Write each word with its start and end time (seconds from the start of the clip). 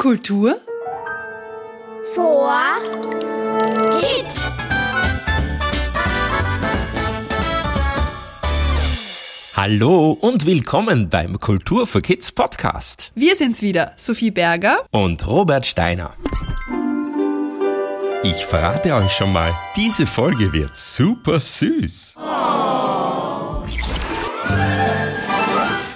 Kultur 0.00 0.58
vor 2.14 2.50
Kids. 3.98 4.40
Hallo 9.54 10.12
und 10.12 10.46
willkommen 10.46 11.10
beim 11.10 11.38
Kultur 11.38 11.86
für 11.86 12.00
Kids 12.00 12.32
Podcast. 12.32 13.12
Wir 13.14 13.36
sind's 13.36 13.60
wieder, 13.60 13.92
Sophie 13.98 14.30
Berger 14.30 14.86
und 14.90 15.26
Robert 15.26 15.66
Steiner. 15.66 16.14
Ich 18.22 18.46
verrate 18.46 18.94
euch 18.94 19.12
schon 19.12 19.34
mal, 19.34 19.54
diese 19.76 20.06
Folge 20.06 20.54
wird 20.54 20.78
super 20.78 21.38
süß. 21.38 22.14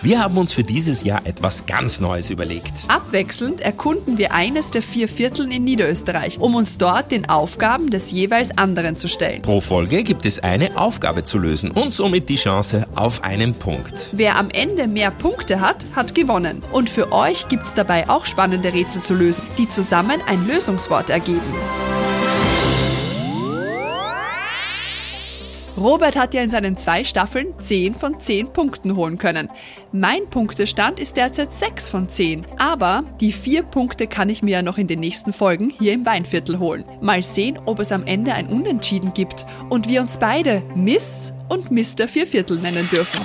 Wir 0.05 0.23
haben 0.23 0.37
uns 0.37 0.53
für 0.53 0.65
dieses 0.65 1.03
Jahr 1.03 1.25
etwas 1.25 1.65
ganz 1.65 1.99
Neues 1.99 2.29
überlegt. 2.29 2.85
Abwechselnd 2.89 3.63
erkunden 3.63 4.19
wir 4.19 4.35
eines 4.35 4.71
der 4.71 4.83
vier 4.83 5.09
Vierteln 5.09 5.51
in 5.51 5.65
Niederösterreich, 5.65 6.39
um 6.39 6.55
uns 6.55 6.77
dort 6.77 7.11
den 7.11 7.27
Aufgaben 7.31 7.89
des 7.89 8.11
jeweils 8.11 8.51
anderen 8.59 8.99
zu 8.99 9.09
stellen. 9.09 9.41
Pro 9.41 9.63
Folge 9.63 10.05
gibt 10.05 10.27
es 10.27 10.41
eine 10.41 10.77
Aufgabe 10.77 11.25
zu 11.25 11.39
lösen 11.39 11.71
und 11.71 11.91
somit 11.95 12.29
die 12.29 12.37
Chance 12.37 12.87
auf 12.95 13.25
einen 13.25 13.55
Punkt. 13.55 14.11
Wer 14.13 14.37
am 14.37 14.51
Ende 14.51 14.89
mehr 14.89 15.11
Punkte 15.11 15.63
hat, 15.63 15.87
hat 15.97 16.15
gewonnen. 16.15 16.63
Und 16.71 16.91
für 16.91 17.11
euch 17.11 17.49
gibt's 17.49 17.73
dabei 17.73 18.11
auch 18.11 18.27
spannende 18.27 18.75
Rätsel 18.75 19.01
zu 19.01 19.15
lösen, 19.15 19.43
die 19.57 19.71
zusammen 19.71 20.21
ein 20.27 20.47
Lösungswort 20.47 21.09
ergeben. 21.09 21.41
Robert 25.77 26.15
hat 26.15 26.35
ja 26.35 26.43
in 26.43 26.51
seinen 26.51 26.77
zwei 26.77 27.03
Staffeln 27.03 27.49
10 27.59 27.95
von 27.95 28.21
10 28.21 28.53
Punkten 28.53 28.95
holen 28.95 29.19
können. 29.19 29.51
Mein 29.91 30.31
Punktestand 30.31 31.01
ist 31.01 31.17
derzeit 31.17 31.53
6 31.53 31.89
von 31.89 32.09
10. 32.09 32.47
Aber 32.59 33.03
die 33.21 33.33
4 33.33 33.65
Punkte 33.65 34.07
kann 34.07 34.29
ich 34.29 34.43
mir 34.43 34.53
ja 34.53 34.63
noch 34.63 34.79
in 34.79 34.87
den 34.87 35.01
nächsten 35.01 35.33
Folgen 35.33 35.71
hier 35.71 35.93
im 35.93 36.07
Weinviertel 36.07 36.61
holen. 36.61 36.85
Mal 37.01 37.25
sehen, 37.25 37.59
ob 37.67 37.81
es 37.81 37.91
am 37.91 38.07
Ende 38.07 38.35
ein 38.35 38.49
Unentschieden 38.49 39.15
gibt 39.15 39.47
und 39.69 39.89
wir 39.89 40.01
uns 40.01 40.19
beide 40.19 40.63
Miss 40.77 41.33
und 41.49 41.73
Mr. 41.73 42.07
Vierviertel 42.07 42.59
nennen 42.59 42.89
dürfen. 42.89 43.21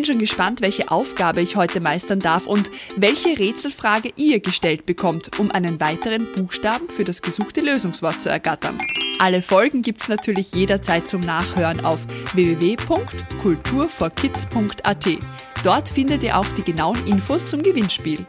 Ich 0.00 0.06
bin 0.06 0.14
schon 0.14 0.20
gespannt, 0.20 0.62
welche 0.62 0.90
Aufgabe 0.90 1.42
ich 1.42 1.56
heute 1.56 1.78
meistern 1.78 2.20
darf 2.20 2.46
und 2.46 2.70
welche 2.96 3.38
Rätselfrage 3.38 4.10
ihr 4.16 4.40
gestellt 4.40 4.86
bekommt, 4.86 5.38
um 5.38 5.50
einen 5.50 5.78
weiteren 5.78 6.26
Buchstaben 6.36 6.88
für 6.88 7.04
das 7.04 7.20
gesuchte 7.20 7.60
Lösungswort 7.60 8.22
zu 8.22 8.30
ergattern. 8.30 8.80
Alle 9.18 9.42
Folgen 9.42 9.82
gibt's 9.82 10.08
natürlich 10.08 10.54
jederzeit 10.54 11.06
zum 11.06 11.20
Nachhören 11.20 11.84
auf 11.84 11.98
www.kulturforkids.at. 12.32 15.08
Dort 15.64 15.90
findet 15.90 16.22
ihr 16.22 16.38
auch 16.38 16.48
die 16.56 16.64
genauen 16.64 17.06
Infos 17.06 17.46
zum 17.46 17.62
Gewinnspiel. 17.62 18.24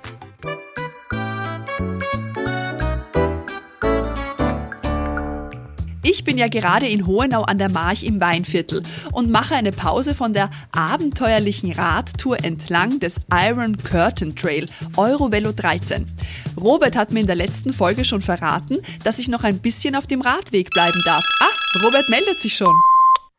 Ich 6.04 6.24
bin 6.24 6.38
ja 6.38 6.48
gerade 6.48 6.88
in 6.88 7.06
Hohenau 7.06 7.44
an 7.44 7.60
der 7.60 7.70
March 7.70 8.04
im 8.04 8.20
Weinviertel 8.20 8.82
und 9.12 9.30
mache 9.30 9.56
eine 9.56 9.72
Pause 9.72 10.16
von 10.16 10.34
der 10.34 10.50
abenteuerlichen 10.72 11.72
Radtour 11.72 12.44
entlang 12.44 13.00
des 13.00 13.16
Iron 13.32 13.78
Curtain 13.78 14.36
Trail, 14.36 14.66
Eurovelo 14.98 15.52
13. 15.52 16.08
Robert 16.60 16.96
hat 16.96 17.12
mir 17.12 17.20
in 17.20 17.28
der 17.28 17.36
letzten 17.36 17.72
Folge 17.72 18.04
schon 18.04 18.22
verraten, 18.22 18.80
dass 19.04 19.20
ich 19.20 19.28
noch 19.28 19.44
ein 19.44 19.60
bisschen 19.60 19.96
auf 19.96 20.08
dem 20.08 20.22
Radweg 20.22 20.72
bleiben 20.72 21.02
darf. 21.06 21.24
Ah, 21.40 21.84
Robert 21.84 22.10
meldet 22.10 22.42
sich 22.42 22.56
schon. 22.56 22.74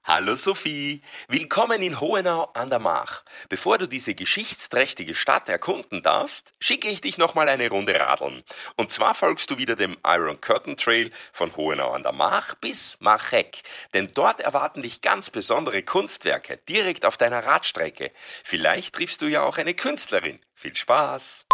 Hallo 0.05 0.35
Sophie, 0.35 1.01
willkommen 1.29 1.81
in 1.81 2.01
Hohenau 2.01 2.51
an 2.55 2.71
der 2.71 2.81
Mach. 2.81 3.23
Bevor 3.49 3.79
du 3.79 3.87
diese 3.87 4.17
geschichtsträchtige 4.17 5.15
Stadt 5.15 5.49
erkunden 5.49 6.03
darfst, 6.03 6.55
schicke 6.59 6.89
ich 6.89 7.01
dich 7.01 7.19
nochmal 7.19 7.49
eine 7.49 7.69
Runde 7.69 7.95
radeln. 7.95 8.43
Und 8.77 8.91
zwar 8.91 9.15
folgst 9.15 9.49
du 9.53 9.59
wieder 9.59 9.77
dem 9.77 9.97
Iron 10.05 10.41
Curtain 10.41 10.77
Trail 10.77 11.13
von 11.33 11.55
Hohenau 11.55 11.93
an 11.93 12.03
der 12.03 12.11
Mach 12.11 12.57
bis 12.57 12.97
Machek. 12.99 13.63
Denn 13.95 14.11
dort 14.13 14.41
erwarten 14.41 14.83
dich 14.83 15.03
ganz 15.03 15.31
besondere 15.31 15.85
Kunstwerke 15.85 16.57
direkt 16.69 17.07
auf 17.07 17.17
deiner 17.17 17.47
Radstrecke. 17.47 18.11
Vielleicht 18.43 18.97
triffst 18.97 19.23
du 19.23 19.27
ja 19.27 19.45
auch 19.45 19.57
eine 19.57 19.75
Künstlerin. 19.75 20.41
Viel 20.57 20.75
Spaß! 20.75 21.47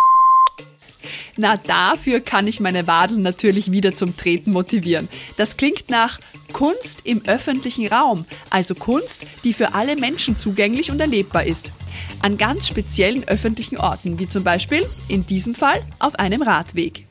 Na, 1.40 1.56
dafür 1.56 2.18
kann 2.18 2.48
ich 2.48 2.58
meine 2.58 2.88
Wadeln 2.88 3.22
natürlich 3.22 3.70
wieder 3.70 3.94
zum 3.94 4.16
Treten 4.16 4.50
motivieren. 4.50 5.08
Das 5.36 5.56
klingt 5.56 5.88
nach 5.88 6.18
Kunst 6.52 7.02
im 7.04 7.22
öffentlichen 7.26 7.86
Raum, 7.86 8.24
also 8.50 8.74
Kunst, 8.74 9.24
die 9.44 9.52
für 9.52 9.72
alle 9.72 9.94
Menschen 9.94 10.36
zugänglich 10.36 10.90
und 10.90 10.98
erlebbar 10.98 11.44
ist. 11.44 11.70
An 12.22 12.38
ganz 12.38 12.66
speziellen 12.66 13.22
öffentlichen 13.28 13.78
Orten, 13.78 14.18
wie 14.18 14.28
zum 14.28 14.42
Beispiel 14.42 14.84
in 15.06 15.26
diesem 15.26 15.54
Fall 15.54 15.80
auf 16.00 16.16
einem 16.16 16.42
Radweg. 16.42 17.06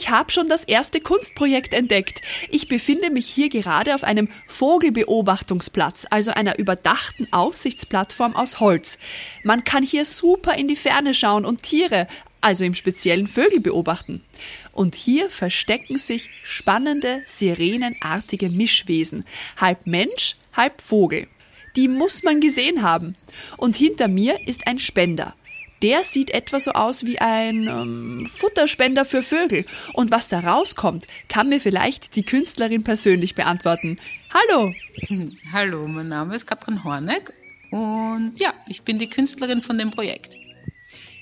Ich 0.00 0.08
habe 0.08 0.32
schon 0.32 0.48
das 0.48 0.64
erste 0.64 0.98
Kunstprojekt 1.02 1.74
entdeckt. 1.74 2.22
Ich 2.48 2.68
befinde 2.68 3.10
mich 3.10 3.26
hier 3.26 3.50
gerade 3.50 3.94
auf 3.94 4.02
einem 4.02 4.28
Vogelbeobachtungsplatz, 4.46 6.06
also 6.08 6.30
einer 6.30 6.58
überdachten 6.58 7.28
Aussichtsplattform 7.32 8.34
aus 8.34 8.60
Holz. 8.60 8.96
Man 9.44 9.62
kann 9.62 9.82
hier 9.82 10.06
super 10.06 10.54
in 10.54 10.68
die 10.68 10.76
Ferne 10.76 11.12
schauen 11.12 11.44
und 11.44 11.62
Tiere, 11.62 12.08
also 12.40 12.64
im 12.64 12.74
speziellen 12.74 13.28
Vögel 13.28 13.60
beobachten. 13.60 14.24
Und 14.72 14.94
hier 14.94 15.28
verstecken 15.28 15.98
sich 15.98 16.30
spannende, 16.44 17.22
sirenenartige 17.26 18.48
Mischwesen, 18.48 19.26
halb 19.58 19.86
Mensch, 19.86 20.36
halb 20.56 20.80
Vogel. 20.80 21.28
Die 21.76 21.88
muss 21.88 22.22
man 22.22 22.40
gesehen 22.40 22.82
haben. 22.82 23.16
Und 23.58 23.76
hinter 23.76 24.08
mir 24.08 24.48
ist 24.48 24.66
ein 24.66 24.78
Spender. 24.78 25.34
Der 25.82 26.04
sieht 26.04 26.30
etwa 26.30 26.60
so 26.60 26.72
aus 26.72 27.06
wie 27.06 27.18
ein 27.20 27.66
ähm, 27.66 28.26
Futterspender 28.26 29.04
für 29.04 29.22
Vögel. 29.22 29.64
Und 29.94 30.10
was 30.10 30.28
da 30.28 30.40
rauskommt, 30.40 31.06
kann 31.28 31.48
mir 31.48 31.60
vielleicht 31.60 32.16
die 32.16 32.22
Künstlerin 32.22 32.84
persönlich 32.84 33.34
beantworten. 33.34 33.98
Hallo! 34.32 34.72
Hallo, 35.52 35.86
mein 35.86 36.08
Name 36.08 36.36
ist 36.36 36.46
Katrin 36.46 36.84
Horneck 36.84 37.32
und 37.70 38.32
ja, 38.36 38.52
ich 38.66 38.82
bin 38.82 38.98
die 38.98 39.08
Künstlerin 39.08 39.62
von 39.62 39.78
dem 39.78 39.90
Projekt. 39.90 40.36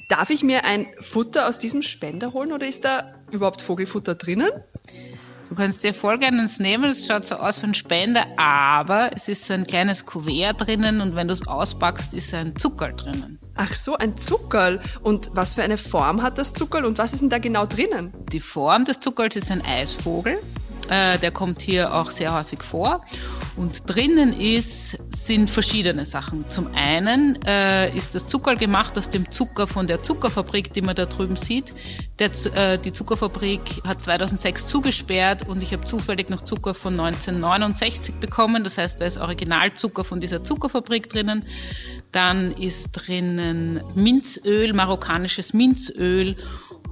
Darf 0.09 0.31
ich 0.31 0.43
mir 0.43 0.65
ein 0.65 0.87
Futter 1.01 1.49
aus 1.49 1.59
diesem 1.59 1.83
Spender 1.83 2.33
holen 2.33 2.53
oder 2.53 2.67
ist 2.67 2.85
da 2.85 3.15
überhaupt 3.31 3.61
Vogelfutter 3.61 4.15
drinnen? 4.15 4.51
Du 5.49 5.55
kannst 5.55 5.83
dir 5.83 5.95
voll 5.95 6.19
gerne 6.19 6.43
eins 6.43 6.59
nehmen, 6.59 6.85
das 6.85 7.07
schaut 7.07 7.27
so 7.27 7.37
aus 7.37 7.63
wie 7.63 7.67
ein 7.67 7.75
Spender, 7.75 8.27
aber 8.37 9.11
es 9.15 9.29
ist 9.29 9.47
so 9.47 9.55
ein 9.55 9.67
kleines 9.67 10.05
Kuvert 10.05 10.67
drinnen 10.67 11.01
und 11.01 11.17
wenn 11.17 11.27
du 11.27 11.33
es 11.33 11.47
auspackst, 11.47 12.13
ist 12.13 12.35
ein 12.35 12.55
Zuckerl 12.57 12.93
drinnen. 12.95 13.39
Ach 13.57 13.75
so, 13.75 13.97
ein 13.97 14.19
Zuckerl. 14.19 14.79
Und 15.03 15.31
was 15.33 15.55
für 15.55 15.63
eine 15.63 15.79
Form 15.79 16.23
hat 16.23 16.37
das 16.37 16.53
Zuckerl 16.53 16.85
und 16.85 16.99
was 16.99 17.15
ist 17.15 17.23
denn 17.23 17.31
da 17.31 17.39
genau 17.39 17.65
drinnen? 17.65 18.13
Die 18.31 18.41
Form 18.41 18.85
des 18.85 19.01
Zuckerls 19.01 19.37
ist 19.37 19.51
ein 19.51 19.65
Eisvogel. 19.65 20.39
Äh, 20.89 21.19
der 21.19 21.31
kommt 21.31 21.63
hier 21.63 21.95
auch 21.95 22.11
sehr 22.11 22.35
häufig 22.35 22.63
vor. 22.63 23.03
Und 23.57 23.83
drinnen 23.93 24.39
ist, 24.39 24.97
sind 25.15 25.51
verschiedene 25.51 26.07
Sachen. 26.07 26.49
Zum 26.49 26.69
einen 26.75 27.37
äh, 27.45 27.91
ist 27.97 28.15
das 28.15 28.29
Zuckerl 28.29 28.57
gemacht 28.57 28.97
aus 28.97 29.11
dem 29.11 29.31
Zucker 29.31 29.67
von 29.67 29.87
der 29.87 30.03
Zuckerfabrik, 30.03 30.73
die 30.73 30.81
man 30.81 30.95
da 30.95 31.07
drüben 31.07 31.37
sieht. 31.37 31.75
Der, 32.19 32.31
äh, 32.55 32.79
die 32.79 32.93
Zuckerfabrik 32.93 33.83
hat 33.87 34.03
2006 34.03 34.67
zugesperrt 34.69 35.49
und 35.49 35.63
ich 35.63 35.73
habe 35.73 35.85
zufällig 35.85 36.31
noch 36.31 36.43
Zucker 36.43 36.73
von 36.73 36.93
1969 36.99 38.15
bekommen. 38.17 38.63
Das 38.65 38.79
heißt, 38.79 39.01
da 39.01 39.07
ist 39.07 39.19
Originalzucker 39.19 40.05
von 40.05 40.21
dieser 40.21 40.45
Zuckerfabrik 40.45 41.11
drinnen. 41.11 41.45
Dann 42.13 42.53
ist 42.53 42.93
drinnen 42.93 43.83
Minzöl, 43.95 44.73
marokkanisches 44.73 45.53
Minzöl 45.53 46.37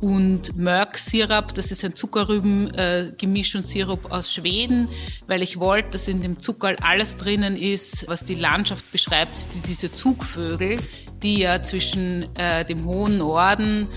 und 0.00 0.56
Mörk-Sirup, 0.56 1.54
das 1.54 1.70
ist 1.70 1.84
ein 1.84 1.94
Zuckerrüben-Gemisch 1.94 3.54
äh, 3.54 3.58
und 3.58 3.66
Sirup 3.66 4.12
aus 4.12 4.32
Schweden, 4.32 4.88
weil 5.26 5.42
ich 5.42 5.58
wollte, 5.58 5.90
dass 5.90 6.08
in 6.08 6.22
dem 6.22 6.38
Zuckerl 6.38 6.76
alles 6.82 7.16
drinnen 7.16 7.56
ist, 7.56 8.06
was 8.08 8.24
die 8.24 8.34
Landschaft 8.34 8.90
beschreibt, 8.92 9.54
die, 9.54 9.60
diese 9.60 9.90
Zugvögel, 9.90 10.78
die 11.22 11.38
ja 11.38 11.62
zwischen 11.62 12.26
äh, 12.36 12.64
dem 12.64 12.84
hohen 12.84 13.18
Norden 13.18 13.88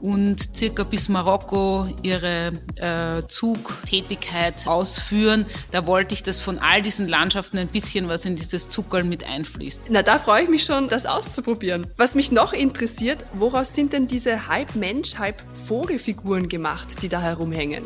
und 0.00 0.56
circa 0.56 0.84
bis 0.84 1.08
Marokko 1.08 1.88
ihre 2.02 2.52
äh, 2.76 3.26
Zugtätigkeit 3.28 4.66
ausführen. 4.66 5.46
Da 5.70 5.86
wollte 5.86 6.14
ich, 6.14 6.22
dass 6.22 6.40
von 6.40 6.58
all 6.58 6.82
diesen 6.82 7.08
Landschaften 7.08 7.58
ein 7.58 7.68
bisschen 7.68 8.08
was 8.08 8.24
in 8.24 8.36
dieses 8.36 8.70
Zuckerl 8.70 9.04
mit 9.04 9.24
einfließt. 9.24 9.84
Na, 9.88 10.02
da 10.02 10.18
freue 10.18 10.44
ich 10.44 10.48
mich 10.48 10.64
schon, 10.64 10.88
das 10.88 11.06
auszuprobieren. 11.06 11.86
Was 11.96 12.14
mich 12.14 12.30
noch 12.30 12.52
interessiert, 12.52 13.24
woraus 13.32 13.74
sind 13.74 13.92
denn 13.92 14.08
diese 14.08 14.48
halb 14.48 14.74
Mensch, 14.74 15.16
halb 15.18 15.42
Vogelfiguren 15.66 16.48
gemacht, 16.48 17.02
die 17.02 17.08
da 17.08 17.20
herumhängen? 17.20 17.84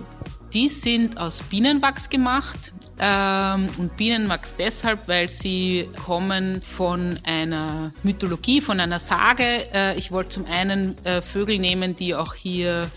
Die 0.53 0.69
sind 0.69 1.19
aus 1.19 1.43
Bienenwachs 1.43 2.11
gemacht. 2.11 2.75
Ähm, 2.99 3.69
und 3.79 3.97
Bienenwachs 3.97 4.55
deshalb, 4.55 5.09
weil 5.09 5.29
sie 5.29 5.89
kommen 6.05 6.63
von 6.63 7.19
einer 7.25 7.93
Mythologie, 8.03 8.61
von 8.61 8.81
einer 8.81 8.99
Sage. 8.99 9.45
Äh, 9.73 9.99
ich 9.99 10.13
wollte 10.13 10.31
zum 10.31 10.47
einen 10.47 10.97
äh, 11.05 11.23
Vögel 11.23 11.59
nehmen, 11.59 11.97
die 11.97 12.15
auch 12.15 12.35
hier 12.35 12.91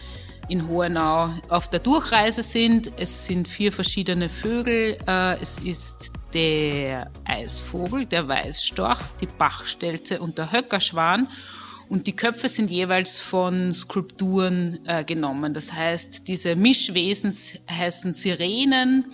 in 0.47 0.67
Hohenau 0.67 1.29
auf 1.49 1.69
der 1.69 1.79
Durchreise 1.79 2.43
sind. 2.43 2.91
Es 2.97 3.25
sind 3.25 3.47
vier 3.47 3.71
verschiedene 3.71 4.29
Vögel. 4.29 4.97
Äh, 5.07 5.41
es 5.41 5.59
ist 5.59 6.11
der 6.33 7.09
Eisvogel, 7.23 8.05
der 8.05 8.27
Weißstorch, 8.27 8.99
die 9.21 9.27
Bachstelze 9.27 10.19
und 10.19 10.37
der 10.37 10.51
Höckerschwan. 10.51 11.27
Und 11.87 12.07
die 12.07 12.15
Köpfe 12.15 12.49
sind 12.49 12.71
jeweils 12.71 13.19
von 13.19 13.73
Skulpturen 13.73 14.79
äh, 14.87 15.03
genommen. 15.03 15.53
Das 15.53 15.71
heißt, 15.71 16.27
diese 16.27 16.55
Mischwesen 16.55 17.33
heißen 17.69 18.13
Sirenen. 18.13 19.05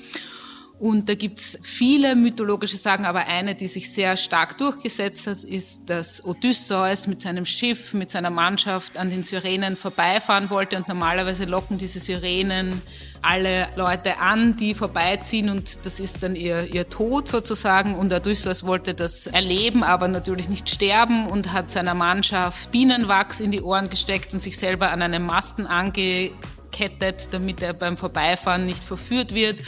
Und 0.82 1.10
da 1.10 1.14
gibt's 1.14 1.60
viele 1.62 2.16
mythologische 2.16 2.76
Sagen, 2.76 3.06
aber 3.06 3.28
eine, 3.28 3.54
die 3.54 3.68
sich 3.68 3.94
sehr 3.94 4.18
stark 4.18 4.58
durchgesetzt 4.58 5.28
hat, 5.28 5.44
ist, 5.44 5.88
dass 5.92 6.26
Odysseus 6.26 7.06
mit 7.06 7.22
seinem 7.22 7.46
Schiff, 7.46 7.94
mit 7.94 8.10
seiner 8.10 8.32
Mannschaft 8.32 8.98
an 8.98 9.12
den 9.12 9.22
Sirenen 9.22 9.76
vorbeifahren 9.76 10.50
wollte. 10.50 10.78
Und 10.78 10.88
normalerweise 10.88 11.46
locken 11.46 11.78
diese 11.78 12.00
Sirenen 12.00 12.82
alle 13.22 13.70
Leute 13.76 14.18
an, 14.18 14.58
die 14.58 14.74
vorbeiziehen 14.74 15.52
und 15.52 15.86
das 15.86 16.00
ist 16.00 16.24
dann 16.24 16.36
ihr, 16.36 16.74
ihr 16.74 16.90
Tod 16.90 17.28
sozusagen. 17.30 17.94
Und 17.94 18.12
Odysseus 18.12 18.66
wollte 18.66 18.96
das 18.96 19.28
erleben, 19.28 19.84
aber 19.84 20.08
natürlich 20.08 20.50
nicht 20.50 20.68
sterben 20.68 21.28
und 21.28 21.54
hat 21.54 21.70
seiner 21.70 21.94
Mannschaft 21.94 22.72
Bienenwachs 22.72 23.40
in 23.40 23.52
die 23.52 23.62
Ohren 23.62 23.92
gesteckt 23.92 24.34
und 24.34 24.40
sich 24.40 24.58
selber 24.58 24.90
an 24.90 25.04
einem 25.04 25.28
Masten 25.28 25.68
angekettet, 25.68 27.28
damit 27.30 27.62
er 27.62 27.74
beim 27.74 27.98
Vorbeifahren 27.98 28.66
nicht 28.66 28.84
verführt 28.84 29.36
wird 29.36 29.60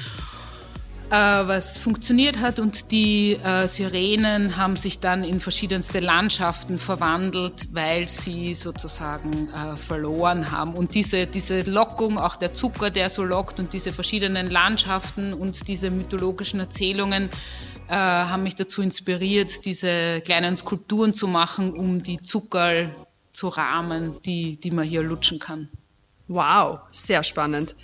was 1.10 1.80
funktioniert 1.80 2.40
hat 2.40 2.60
und 2.60 2.92
die 2.92 3.34
äh, 3.34 3.68
Sirenen 3.68 4.58
haben 4.58 4.76
sich 4.76 5.00
dann 5.00 5.24
in 5.24 5.40
verschiedenste 5.40 6.00
Landschaften 6.00 6.80
verwandelt, 6.80 7.68
weil 7.72 8.08
sie 8.08 8.54
sozusagen 8.56 9.50
äh, 9.50 9.76
verloren 9.76 10.52
haben. 10.52 10.74
Und 10.74 10.96
diese, 10.96 11.28
diese 11.28 11.62
Lockung, 11.62 12.18
auch 12.18 12.36
der 12.36 12.54
Zucker, 12.54 12.90
der 12.90 13.10
so 13.10 13.24
lockt 13.24 13.60
und 13.60 13.74
diese 13.74 13.94
verschiedenen 13.94 14.50
Landschaften 14.50 15.34
und 15.34 15.68
diese 15.68 15.92
mythologischen 15.92 16.60
Erzählungen 16.60 17.30
äh, 17.90 17.94
haben 17.94 18.44
mich 18.44 18.56
dazu 18.56 18.82
inspiriert, 18.82 19.66
diese 19.66 20.22
kleinen 20.22 20.58
Skulpturen 20.58 21.14
zu 21.14 21.28
machen, 21.28 21.74
um 21.74 22.02
die 22.02 22.22
Zucker 22.22 22.90
zu 23.34 23.50
rahmen, 23.50 24.16
die, 24.26 24.58
die 24.58 24.72
man 24.72 24.86
hier 24.86 25.04
lutschen 25.04 25.40
kann. 25.40 25.70
Wow, 26.28 26.80
sehr 26.92 27.24
spannend. 27.24 27.76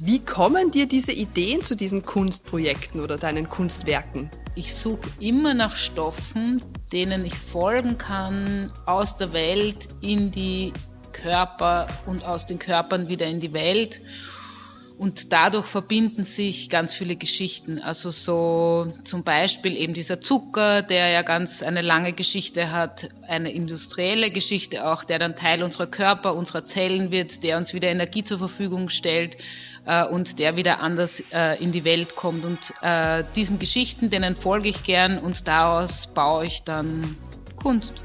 Wie 0.00 0.18
kommen 0.18 0.72
dir 0.72 0.86
diese 0.86 1.12
Ideen 1.12 1.62
zu 1.62 1.76
diesen 1.76 2.04
Kunstprojekten 2.04 3.00
oder 3.00 3.16
deinen 3.16 3.48
Kunstwerken? 3.48 4.28
Ich 4.56 4.74
suche 4.74 5.08
immer 5.20 5.54
nach 5.54 5.76
Stoffen, 5.76 6.62
denen 6.92 7.24
ich 7.24 7.36
folgen 7.38 7.96
kann, 7.96 8.72
aus 8.86 9.14
der 9.14 9.32
Welt 9.32 9.88
in 10.00 10.32
die 10.32 10.72
Körper 11.12 11.86
und 12.06 12.24
aus 12.24 12.46
den 12.46 12.58
Körpern 12.58 13.08
wieder 13.08 13.26
in 13.26 13.38
die 13.38 13.52
Welt. 13.52 14.00
Und 14.96 15.32
dadurch 15.32 15.66
verbinden 15.66 16.22
sich 16.22 16.70
ganz 16.70 16.94
viele 16.94 17.16
Geschichten. 17.16 17.80
Also 17.80 18.10
so 18.10 18.94
zum 19.02 19.24
Beispiel 19.24 19.76
eben 19.76 19.92
dieser 19.92 20.20
Zucker, 20.20 20.82
der 20.82 21.08
ja 21.08 21.22
ganz 21.22 21.64
eine 21.64 21.82
lange 21.82 22.12
Geschichte 22.12 22.70
hat, 22.70 23.08
eine 23.26 23.50
industrielle 23.50 24.30
Geschichte 24.30 24.86
auch, 24.86 25.02
der 25.02 25.18
dann 25.18 25.34
Teil 25.34 25.64
unserer 25.64 25.88
Körper, 25.88 26.36
unserer 26.36 26.64
Zellen 26.64 27.10
wird, 27.10 27.42
der 27.42 27.58
uns 27.58 27.74
wieder 27.74 27.88
Energie 27.88 28.22
zur 28.22 28.38
Verfügung 28.38 28.88
stellt 28.88 29.36
äh, 29.84 30.04
und 30.04 30.38
der 30.38 30.54
wieder 30.54 30.78
anders 30.80 31.22
äh, 31.32 31.60
in 31.60 31.72
die 31.72 31.84
Welt 31.84 32.14
kommt. 32.14 32.44
Und 32.44 32.72
äh, 32.80 33.24
diesen 33.34 33.58
Geschichten, 33.58 34.10
denen 34.10 34.36
folge 34.36 34.68
ich 34.68 34.84
gern 34.84 35.18
und 35.18 35.48
daraus 35.48 36.06
baue 36.06 36.46
ich 36.46 36.62
dann 36.62 37.16
Kunst. 37.56 38.04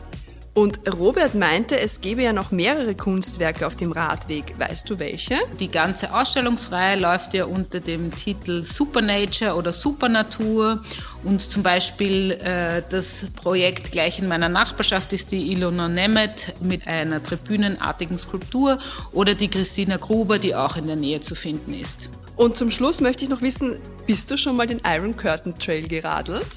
Und 0.53 0.79
Robert 0.91 1.35
meinte, 1.35 1.79
es 1.79 2.01
gäbe 2.01 2.23
ja 2.23 2.33
noch 2.33 2.51
mehrere 2.51 2.95
Kunstwerke 2.95 3.67
auf 3.67 3.75
dem 3.75 3.91
Radweg. 3.91 4.55
Weißt 4.57 4.89
du 4.89 4.99
welche? 4.99 5.37
Die 5.59 5.69
ganze 5.69 6.13
Ausstellungsreihe 6.13 6.99
läuft 6.99 7.33
ja 7.33 7.45
unter 7.45 7.79
dem 7.79 8.13
Titel 8.13 8.63
Supernature 8.63 9.55
oder 9.55 9.71
Supernatur. 9.71 10.83
Und 11.23 11.41
zum 11.41 11.63
Beispiel 11.63 12.31
äh, 12.31 12.81
das 12.89 13.27
Projekt 13.35 13.91
gleich 13.91 14.19
in 14.19 14.27
meiner 14.27 14.49
Nachbarschaft 14.49 15.13
ist 15.13 15.31
die 15.31 15.51
Ilona 15.51 15.87
Nemeth 15.87 16.55
mit 16.61 16.87
einer 16.87 17.21
tribünenartigen 17.21 18.17
Skulptur 18.17 18.79
oder 19.11 19.35
die 19.35 19.49
Christina 19.49 19.97
Gruber, 19.97 20.39
die 20.39 20.55
auch 20.55 20.77
in 20.77 20.87
der 20.87 20.95
Nähe 20.95 21.21
zu 21.21 21.35
finden 21.35 21.73
ist. 21.73 22.09
Und 22.35 22.57
zum 22.57 22.71
Schluss 22.71 23.01
möchte 23.01 23.25
ich 23.25 23.29
noch 23.29 23.41
wissen, 23.41 23.75
bist 24.07 24.31
du 24.31 24.37
schon 24.37 24.55
mal 24.55 24.65
den 24.65 24.81
Iron 24.85 25.15
Curtain 25.15 25.59
Trail 25.59 25.87
geradelt? 25.87 26.47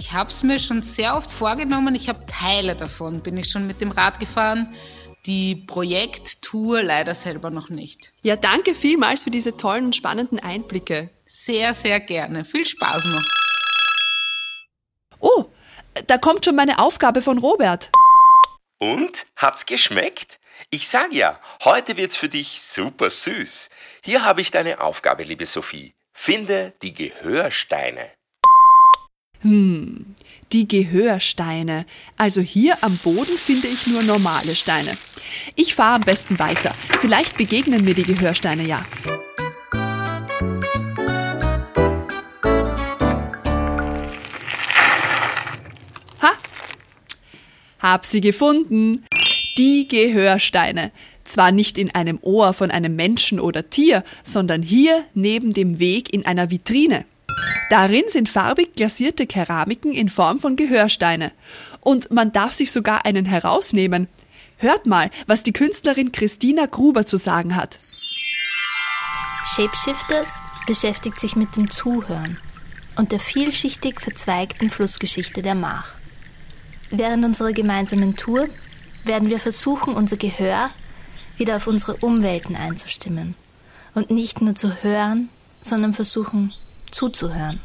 Ich 0.00 0.12
habe 0.12 0.30
es 0.30 0.42
mir 0.42 0.58
schon 0.58 0.80
sehr 0.80 1.14
oft 1.14 1.30
vorgenommen. 1.30 1.94
Ich 1.94 2.08
habe 2.08 2.24
Teile 2.24 2.74
davon, 2.74 3.20
bin 3.20 3.36
ich 3.36 3.50
schon 3.50 3.66
mit 3.66 3.82
dem 3.82 3.90
Rad 3.90 4.18
gefahren. 4.18 4.74
Die 5.26 5.54
Projekttour 5.54 6.82
leider 6.82 7.14
selber 7.14 7.50
noch 7.50 7.68
nicht. 7.68 8.10
Ja, 8.22 8.36
danke 8.36 8.74
vielmals 8.74 9.24
für 9.24 9.30
diese 9.30 9.58
tollen 9.58 9.84
und 9.84 9.96
spannenden 9.96 10.40
Einblicke. 10.40 11.10
Sehr, 11.26 11.74
sehr 11.74 12.00
gerne. 12.00 12.46
Viel 12.46 12.64
Spaß 12.64 13.04
noch. 13.04 13.22
Oh, 15.18 15.44
da 16.06 16.16
kommt 16.16 16.46
schon 16.46 16.56
meine 16.56 16.78
Aufgabe 16.78 17.20
von 17.20 17.36
Robert. 17.36 17.90
Und? 18.78 19.26
Hat's 19.36 19.66
geschmeckt? 19.66 20.40
Ich 20.70 20.88
sag 20.88 21.12
ja, 21.12 21.38
heute 21.62 21.98
wird's 21.98 22.16
für 22.16 22.30
dich 22.30 22.62
super 22.62 23.10
süß. 23.10 23.68
Hier 24.02 24.24
habe 24.24 24.40
ich 24.40 24.50
deine 24.50 24.80
Aufgabe, 24.80 25.24
liebe 25.24 25.44
Sophie. 25.44 25.92
Finde 26.14 26.72
die 26.80 26.94
Gehörsteine. 26.94 28.10
Hm, 29.42 30.04
die 30.52 30.68
Gehörsteine. 30.68 31.86
Also 32.16 32.42
hier 32.42 32.76
am 32.82 32.96
Boden 32.98 33.38
finde 33.38 33.68
ich 33.68 33.86
nur 33.86 34.02
normale 34.02 34.54
Steine. 34.54 34.92
Ich 35.54 35.74
fahre 35.74 35.96
am 35.96 36.02
besten 36.02 36.38
weiter. 36.38 36.74
Vielleicht 37.00 37.36
begegnen 37.36 37.84
mir 37.84 37.94
die 37.94 38.04
Gehörsteine 38.04 38.66
ja. 38.66 38.84
Ha! 46.20 46.32
Hab 47.78 48.04
sie 48.04 48.20
gefunden. 48.20 49.06
Die 49.56 49.88
Gehörsteine. 49.88 50.92
Zwar 51.24 51.52
nicht 51.52 51.78
in 51.78 51.94
einem 51.94 52.18
Ohr 52.22 52.52
von 52.52 52.70
einem 52.70 52.94
Menschen 52.96 53.40
oder 53.40 53.70
Tier, 53.70 54.04
sondern 54.22 54.62
hier 54.62 55.04
neben 55.14 55.54
dem 55.54 55.78
Weg 55.78 56.12
in 56.12 56.26
einer 56.26 56.50
Vitrine. 56.50 57.06
Darin 57.70 58.02
sind 58.08 58.28
farbig 58.28 58.74
glasierte 58.74 59.28
Keramiken 59.28 59.92
in 59.92 60.08
Form 60.08 60.40
von 60.40 60.56
Gehörsteine. 60.56 61.30
Und 61.80 62.10
man 62.10 62.32
darf 62.32 62.52
sich 62.52 62.72
sogar 62.72 63.06
einen 63.06 63.24
herausnehmen. 63.24 64.08
Hört 64.56 64.86
mal, 64.86 65.08
was 65.28 65.44
die 65.44 65.52
Künstlerin 65.52 66.10
Christina 66.10 66.66
Gruber 66.66 67.06
zu 67.06 67.16
sagen 67.16 67.54
hat. 67.54 67.78
Shapeshifters 69.54 70.40
beschäftigt 70.66 71.20
sich 71.20 71.36
mit 71.36 71.54
dem 71.54 71.70
Zuhören 71.70 72.38
und 72.96 73.12
der 73.12 73.20
vielschichtig 73.20 74.00
verzweigten 74.00 74.68
Flussgeschichte 74.68 75.40
der 75.40 75.54
Mach. 75.54 75.94
Während 76.90 77.24
unserer 77.24 77.52
gemeinsamen 77.52 78.16
Tour 78.16 78.48
werden 79.04 79.30
wir 79.30 79.38
versuchen, 79.38 79.94
unser 79.94 80.16
Gehör 80.16 80.70
wieder 81.36 81.54
auf 81.54 81.68
unsere 81.68 81.94
Umwelten 81.98 82.56
einzustimmen 82.56 83.36
und 83.94 84.10
nicht 84.10 84.42
nur 84.42 84.56
zu 84.56 84.82
hören, 84.82 85.28
sondern 85.60 85.94
versuchen, 85.94 86.52
zuzuhören, 86.90 87.60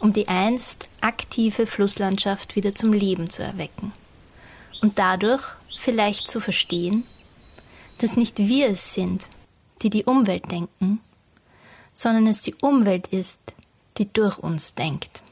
um 0.00 0.12
die 0.12 0.28
einst 0.28 0.88
aktive 1.00 1.66
Flusslandschaft 1.66 2.56
wieder 2.56 2.74
zum 2.74 2.92
Leben 2.92 3.30
zu 3.30 3.42
erwecken 3.42 3.92
und 4.82 4.98
dadurch 4.98 5.42
vielleicht 5.78 6.28
zu 6.28 6.40
verstehen, 6.40 7.04
dass 7.98 8.16
nicht 8.16 8.38
wir 8.38 8.68
es 8.68 8.94
sind, 8.94 9.26
die 9.82 9.90
die 9.90 10.04
Umwelt 10.04 10.50
denken, 10.50 11.00
sondern 11.92 12.26
es 12.26 12.42
die 12.42 12.54
Umwelt 12.56 13.08
ist, 13.08 13.54
die 13.98 14.12
durch 14.12 14.38
uns 14.38 14.74
denkt. 14.74 15.22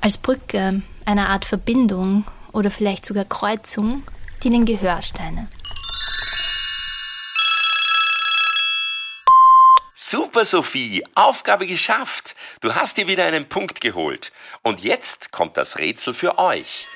Als 0.00 0.18
Brücke, 0.18 0.82
einer 1.04 1.28
Art 1.28 1.44
Verbindung 1.44 2.24
oder 2.52 2.70
vielleicht 2.70 3.04
sogar 3.06 3.24
Kreuzung 3.24 4.02
dienen 4.44 4.64
Gehörsteine. 4.64 5.48
Super, 10.08 10.44
Sophie, 10.44 11.02
Aufgabe 11.16 11.66
geschafft. 11.66 12.36
Du 12.60 12.76
hast 12.76 12.96
dir 12.96 13.08
wieder 13.08 13.24
einen 13.24 13.48
Punkt 13.48 13.80
geholt. 13.80 14.30
Und 14.62 14.84
jetzt 14.84 15.32
kommt 15.32 15.56
das 15.56 15.78
Rätsel 15.78 16.14
für 16.14 16.38
euch. 16.38 16.86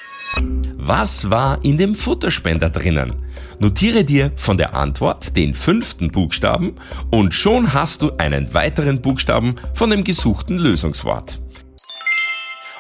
Was 0.76 1.29
war 1.29 1.59
in 1.64 1.76
dem 1.76 1.97
Futterspender 1.97 2.71
drinnen? 2.71 3.26
Notiere 3.59 4.05
dir 4.05 4.31
von 4.37 4.59
der 4.59 4.75
Antwort 4.75 5.37
den 5.37 5.55
fünften 5.55 6.12
Buchstaben 6.12 6.76
und 7.11 7.35
schon 7.35 7.73
hast 7.75 8.02
du 8.02 8.12
einen 8.19 8.55
weiteren 8.55 9.02
Buchstaben 9.02 9.57
von 9.75 9.90
dem 9.90 10.05
gesuchten 10.05 10.57
Lösungswort. 10.57 11.40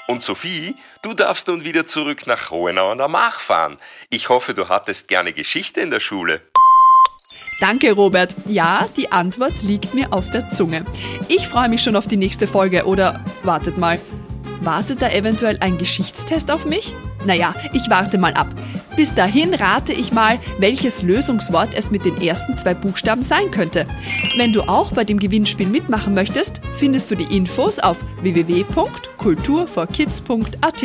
Und 0.06 0.22
Sophie, 0.22 0.76
du 1.02 1.12
darfst 1.12 1.48
nun 1.48 1.64
wieder 1.64 1.86
zurück 1.86 2.28
nach 2.28 2.52
Hohenau 2.52 2.92
an 2.92 2.98
der 2.98 3.08
fahren. 3.32 3.78
Ich 4.10 4.28
hoffe, 4.28 4.54
du 4.54 4.68
hattest 4.68 5.08
gerne 5.08 5.32
Geschichte 5.32 5.80
in 5.80 5.90
der 5.90 6.00
Schule. 6.00 6.40
Danke, 7.60 7.92
Robert. 7.92 8.34
Ja, 8.46 8.86
die 8.96 9.12
Antwort 9.12 9.52
liegt 9.62 9.94
mir 9.94 10.12
auf 10.12 10.30
der 10.30 10.50
Zunge. 10.50 10.84
Ich 11.28 11.46
freue 11.46 11.68
mich 11.68 11.82
schon 11.82 11.94
auf 11.94 12.08
die 12.08 12.16
nächste 12.16 12.46
Folge. 12.46 12.86
Oder 12.86 13.22
wartet 13.42 13.76
mal. 13.76 14.00
Wartet 14.62 15.02
da 15.02 15.10
eventuell 15.10 15.58
ein 15.60 15.76
Geschichtstest 15.78 16.50
auf 16.50 16.66
mich? 16.66 16.94
Naja, 17.24 17.54
ich 17.72 17.88
warte 17.90 18.18
mal 18.18 18.34
ab. 18.34 18.48
Bis 18.96 19.14
dahin 19.14 19.54
rate 19.54 19.92
ich 19.92 20.10
mal, 20.12 20.40
welches 20.58 21.02
Lösungswort 21.02 21.70
es 21.74 21.90
mit 21.90 22.04
den 22.04 22.20
ersten 22.20 22.58
zwei 22.58 22.74
Buchstaben 22.74 23.22
sein 23.22 23.50
könnte. 23.50 23.86
Wenn 24.36 24.52
du 24.52 24.60
auch 24.62 24.92
bei 24.92 25.04
dem 25.04 25.18
Gewinnspiel 25.18 25.66
mitmachen 25.66 26.12
möchtest, 26.14 26.60
findest 26.76 27.10
du 27.10 27.14
die 27.14 27.34
Infos 27.34 27.78
auf 27.78 28.04
www.kulturforkids.at. 28.22 30.84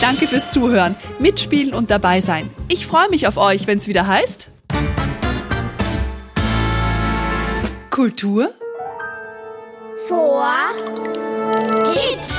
Danke 0.00 0.26
fürs 0.26 0.50
Zuhören, 0.50 0.94
mitspielen 1.18 1.74
und 1.74 1.90
dabei 1.90 2.20
sein. 2.20 2.50
Ich 2.68 2.86
freue 2.86 3.08
mich 3.10 3.26
auf 3.26 3.36
euch, 3.36 3.66
wenn 3.66 3.78
es 3.78 3.88
wieder 3.88 4.06
heißt. 4.06 4.50
Kultur 8.00 8.54
vor 10.08 10.72
Kids. 11.92 12.29